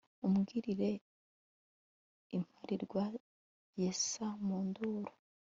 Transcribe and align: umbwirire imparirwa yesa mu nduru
umbwirire 0.25 0.91
imparirwa 2.35 3.03
yesa 3.79 4.25
mu 4.45 4.57
nduru 4.67 5.11